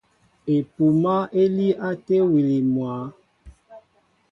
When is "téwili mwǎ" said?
2.07-2.93